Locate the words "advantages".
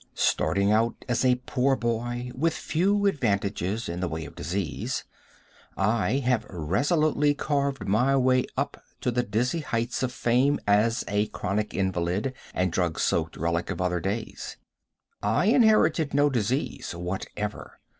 3.05-3.87